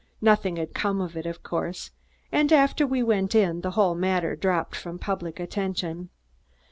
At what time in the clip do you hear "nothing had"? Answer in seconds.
0.19-0.73